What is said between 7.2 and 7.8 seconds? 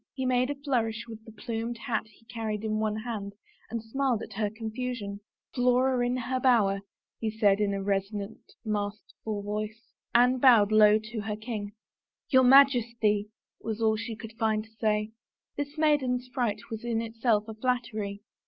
said he, in